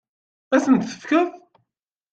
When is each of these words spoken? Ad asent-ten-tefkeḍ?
Ad 0.53 0.57
asent-ten-tefkeḍ? 0.61 1.29